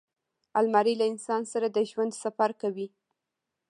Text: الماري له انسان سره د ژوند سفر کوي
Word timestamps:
الماري 0.59 0.93
له 0.99 1.05
انسان 1.13 1.41
سره 1.51 1.67
د 1.69 1.77
ژوند 1.89 2.13
سفر 2.23 2.49
کوي 2.61 2.87